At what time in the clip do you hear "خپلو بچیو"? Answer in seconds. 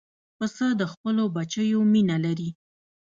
0.91-1.79